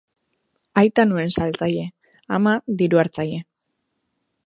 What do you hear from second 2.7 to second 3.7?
diru-hartzaile.